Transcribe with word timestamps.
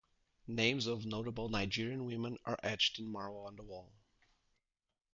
Names 0.47 0.87
of 0.87 1.05
notable 1.05 1.47
Nigerian 1.49 2.05
women 2.05 2.39
are 2.43 2.57
etched 2.63 2.97
in 2.97 3.07
marble 3.11 3.45
on 3.45 3.55
the 3.55 3.61
wall. 3.61 3.93